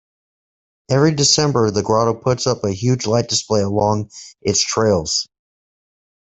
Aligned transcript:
Every 0.89 1.11
December 1.11 1.69
The 1.69 1.83
Grotto 1.83 2.15
puts 2.15 2.47
up 2.47 2.63
a 2.63 2.71
huge 2.73 3.05
light 3.05 3.29
display 3.29 3.61
along 3.61 4.09
its 4.41 4.59
trails. 4.59 5.27